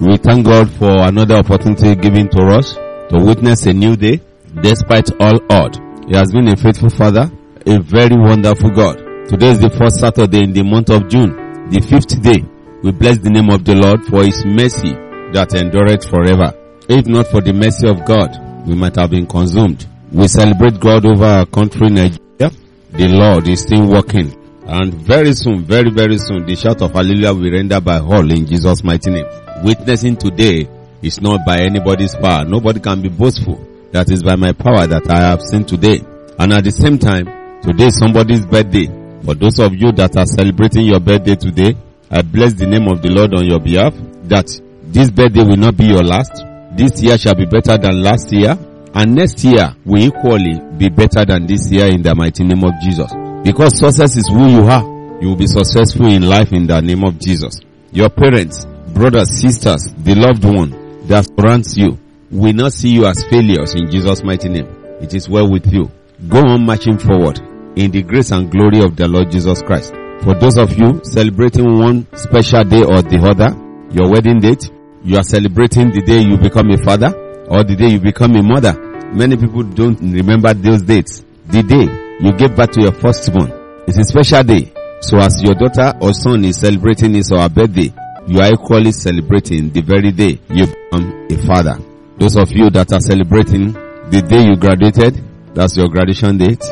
[0.00, 4.20] We thank God for another opportunity given to us to witness a new day
[4.62, 5.78] despite all odds.
[6.08, 7.30] He has been a faithful father,
[7.66, 8.96] a very wonderful God.
[9.28, 12.42] Today is the first Saturday in the month of June, the fifth day.
[12.82, 14.94] We bless the name of the Lord for his mercy
[15.34, 16.54] that endureth forever.
[16.88, 19.86] If not for the mercy of God, we might have been consumed.
[20.10, 22.50] We celebrate God over our country, Nigeria.
[22.90, 24.34] The Lord is still working.
[24.66, 28.46] And very soon, very, very soon, the shout of hallelujah will render by all in
[28.46, 29.26] Jesus' mighty name.
[29.62, 30.68] Witnessing today
[31.02, 32.44] is not by anybody's power.
[32.44, 33.66] Nobody can be boastful.
[33.92, 36.00] That is by my power that I have seen today.
[36.38, 37.26] And at the same time,
[37.60, 38.86] today is somebody's birthday.
[39.24, 41.76] For those of you that are celebrating your birthday today,
[42.10, 43.92] I bless the name of the Lord on your behalf
[44.32, 44.48] that
[44.82, 46.42] this birthday will not be your last.
[46.72, 48.56] This year shall be better than last year.
[48.94, 52.72] And next year will equally be better than this year in the mighty name of
[52.82, 53.12] Jesus.
[53.44, 54.82] Because success is who you are.
[55.20, 57.60] You will be successful in life in the name of Jesus.
[57.92, 61.98] Your parents, brothers, sisters, the loved one that surrounds you
[62.30, 64.68] will not see you as failures in Jesus' mighty name.
[65.00, 65.90] It is well with you.
[66.28, 67.40] Go on marching forward
[67.76, 69.92] in the grace and glory of the Lord Jesus Christ.
[70.22, 73.56] For those of you celebrating one special day or the other,
[73.90, 74.70] your wedding date,
[75.02, 77.08] you are celebrating the day you become a father
[77.48, 78.74] or the day you become a mother.
[79.12, 81.24] Many people don't remember those dates.
[81.46, 81.88] The day
[82.20, 83.50] you gave birth to your firstborn.
[83.88, 84.72] It's a special day.
[85.00, 87.92] So as your daughter or son is celebrating his or her birthday,
[88.30, 91.76] you are equally celebrating the very day you become a father.
[92.16, 95.18] Those of you that are celebrating the day you graduated,
[95.52, 96.62] that's your graduation date.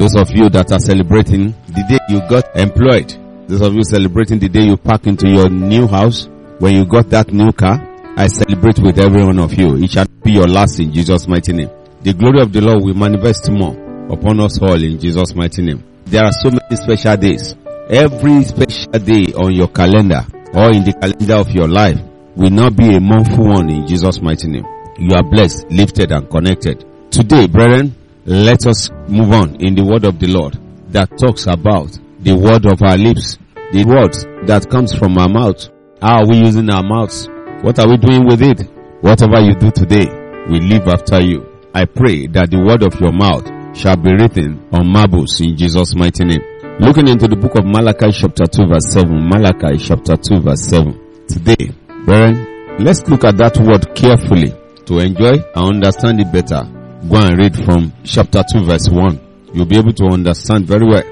[0.00, 3.14] Those of you that are celebrating the day you got employed.
[3.46, 6.26] Those of you celebrating the day you park into your new house,
[6.58, 7.78] when you got that new car,
[8.18, 9.76] I celebrate with every one of you.
[9.76, 11.70] It shall be your last in Jesus' mighty name.
[12.02, 13.78] The glory of the Lord will manifest more
[14.10, 15.84] upon us all in Jesus' mighty name.
[16.06, 17.54] There are so many special days.
[17.88, 21.98] Every special day on your calendar or in the calendar of your life
[22.36, 24.66] will not be a monthful one in Jesus' mighty name.
[24.98, 26.84] You are blessed, lifted and connected.
[27.10, 27.94] Today, brethren,
[28.24, 32.64] let us move on in the word of the Lord that talks about the word
[32.66, 33.38] of our lips,
[33.72, 35.68] the words that comes from our mouth.
[36.00, 37.28] How are we using our mouths?
[37.62, 38.70] What are we doing with it?
[39.00, 40.06] Whatever you do today
[40.48, 41.46] we live after you.
[41.74, 43.44] I pray that the word of your mouth
[43.76, 46.42] shall be written on marbles in Jesus' mighty name.
[46.80, 49.06] Looking into the book of Malachi chapter 2 verse 7.
[49.28, 51.26] Malachi chapter 2 verse 7.
[51.28, 51.70] Today,
[52.04, 54.50] brethren, let's look at that word carefully
[54.86, 56.66] to enjoy and understand it better.
[57.06, 59.54] Go and read from chapter 2 verse 1.
[59.54, 61.04] You'll be able to understand very well.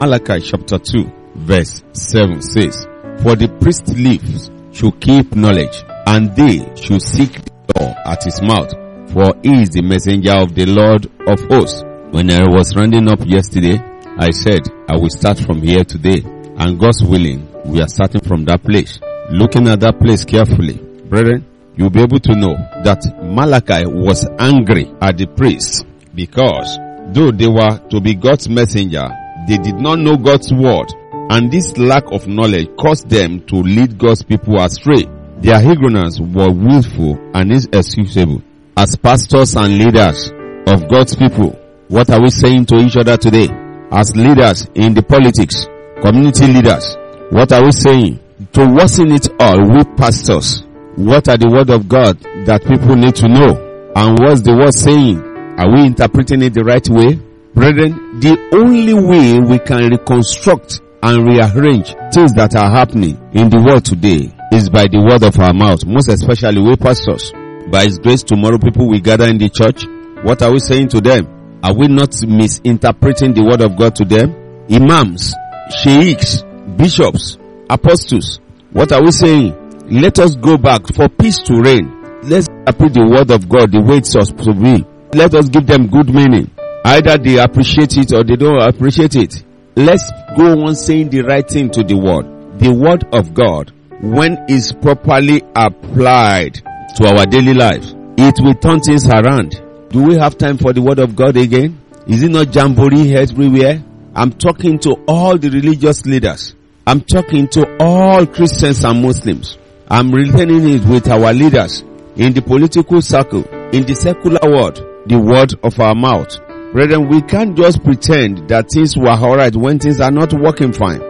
[0.00, 1.04] Malachi chapter 2
[1.36, 2.88] verse 7 says,
[3.20, 8.40] For the priest lives should keep knowledge and they should seek the law at his
[8.40, 8.72] mouth
[9.12, 11.82] for he is the messenger of the Lord of hosts.
[12.10, 13.78] When I was rounding up yesterday,
[14.20, 18.44] I said I will start from here today and God's willing, we are starting from
[18.44, 19.00] that place.
[19.30, 20.74] Looking at that place carefully,
[21.08, 22.52] brethren, you'll be able to know
[22.84, 26.76] that Malachi was angry at the priests because
[27.14, 29.08] though they were to be God's messenger,
[29.48, 30.92] they did not know God's word
[31.32, 35.08] and this lack of knowledge caused them to lead God's people astray.
[35.38, 38.42] Their ignorance was willful and inexcusable.
[38.76, 40.28] As pastors and leaders
[40.66, 41.58] of God's people,
[41.88, 43.48] what are we saying to each other today?
[43.92, 45.66] As leaders in the politics,
[46.00, 46.96] community leaders,
[47.30, 48.20] what are we saying?
[48.52, 50.62] To worsen it all, we pastors,
[50.94, 53.58] what are the word of God that people need to know?
[53.96, 55.18] And what's the word saying?
[55.58, 57.18] Are we interpreting it the right way?
[57.52, 63.60] Brethren, the only way we can reconstruct and rearrange things that are happening in the
[63.60, 67.32] world today is by the word of our mouth, most especially we pastors.
[67.70, 69.82] By His grace, tomorrow people will gather in the church.
[70.22, 71.39] What are we saying to them?
[71.62, 74.34] Are we not misinterpreting the word of God to them?
[74.70, 75.34] Imams,
[75.82, 76.42] sheikhs,
[76.76, 77.36] bishops,
[77.68, 78.40] apostles.
[78.72, 79.54] What are we saying?
[79.90, 82.20] Let us go back for peace to reign.
[82.22, 84.84] Let's interpret the word of God the way it's supposed to be.
[85.12, 86.50] Let us give them good meaning.
[86.84, 89.44] Either they appreciate it or they don't appreciate it.
[89.76, 92.58] Let's go on saying the right thing to the word.
[92.58, 96.54] The word of God, when is properly applied
[96.96, 99.60] to our daily lives, it will turn things around.
[99.90, 101.80] Do we have time for the word of God again?
[102.06, 103.82] Is it not jamboree everywhere?
[104.14, 106.54] I'm talking to all the religious leaders.
[106.86, 109.58] I'm talking to all Christians and Muslims.
[109.88, 111.82] I'm returning it with our leaders.
[112.16, 114.76] in the political circle, in the secular world,
[115.06, 116.36] the word of our mouth.
[116.72, 121.00] Brethren, we can't just pretend that things were alright when things are not working fine.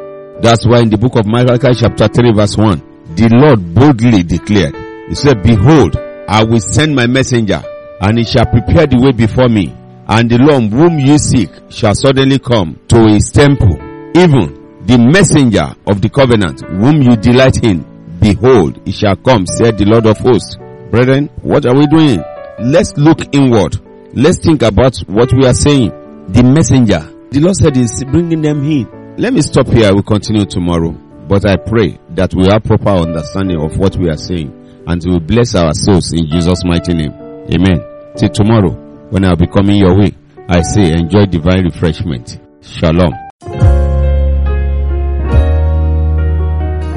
[0.40, 4.74] That's why in the book of Malachi chapter 3 verse 1, the Lord boldly declared,
[5.08, 5.96] He said, Behold,
[6.28, 7.62] I will send my messenger,
[8.00, 9.74] and he shall prepare the way before me,
[10.08, 13.76] and the Lord whom you seek shall suddenly come to his temple.
[14.16, 14.56] Even
[14.86, 17.84] the messenger of the covenant, whom you delight in,
[18.20, 20.56] behold, he shall come, said the Lord of hosts.
[20.90, 22.22] Brethren, what are we doing?
[22.58, 23.76] Let's look inward.
[24.12, 25.90] Let's think about what we are saying.
[26.28, 27.00] The messenger,
[27.30, 29.16] the Lord said is bringing them in.
[29.16, 29.92] Let me stop here.
[29.92, 30.90] We'll continue tomorrow.
[31.28, 35.20] But I pray that we have proper understanding of what we are saying and we
[35.20, 37.12] bless our souls in Jesus' mighty name.
[37.54, 37.89] Amen.
[38.16, 38.70] Till tomorrow,
[39.10, 40.12] when I'll be coming your way,
[40.48, 42.38] I say enjoy divine refreshment.
[42.60, 43.14] Shalom.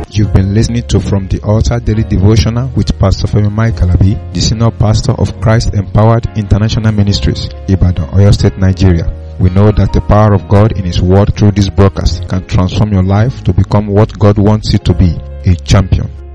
[0.09, 4.41] You've been listening to From the Altar Daily Devotional with Pastor Femi Mike Alabi, the
[4.41, 9.05] Senior Pastor of Christ Empowered International Ministries, Ibadan, Oyo State, Nigeria.
[9.39, 12.91] We know that the power of God in His Word through this broadcast can transform
[12.91, 16.09] your life to become what God wants you to be, a champion.